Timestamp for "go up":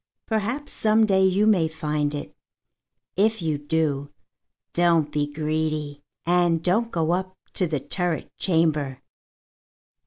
6.91-7.37